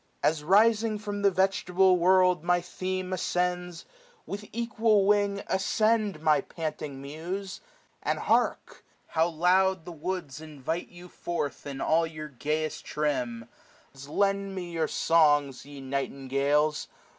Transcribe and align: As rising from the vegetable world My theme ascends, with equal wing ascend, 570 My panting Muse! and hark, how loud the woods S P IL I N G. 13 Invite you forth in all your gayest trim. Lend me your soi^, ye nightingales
As 0.23 0.43
rising 0.43 0.97
from 0.97 1.21
the 1.21 1.29
vegetable 1.29 1.95
world 1.95 2.43
My 2.43 2.59
theme 2.59 3.13
ascends, 3.13 3.85
with 4.25 4.45
equal 4.51 5.05
wing 5.05 5.43
ascend, 5.45 6.15
570 6.15 6.23
My 6.23 6.41
panting 6.41 6.99
Muse! 7.03 7.61
and 8.01 8.17
hark, 8.17 8.83
how 9.09 9.27
loud 9.27 9.85
the 9.85 9.91
woods 9.91 10.37
S 10.37 10.39
P 10.39 10.45
IL 10.45 10.49
I 10.49 10.49
N 10.49 10.55
G. 10.55 10.57
13 10.57 10.57
Invite 10.57 10.89
you 10.95 11.07
forth 11.07 11.67
in 11.67 11.81
all 11.81 12.07
your 12.07 12.29
gayest 12.29 12.83
trim. 12.83 13.47
Lend 14.07 14.55
me 14.55 14.71
your 14.71 14.87
soi^, 14.87 15.63
ye 15.65 15.79
nightingales 15.79 16.87